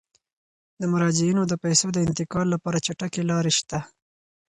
د 0.79 0.81
مراجعینو 0.93 1.41
د 1.47 1.53
پيسو 1.63 1.87
د 1.93 1.97
انتقال 2.07 2.45
لپاره 2.53 2.83
چټکې 2.85 3.21
لارې 3.31 3.51
شته. 3.59 3.79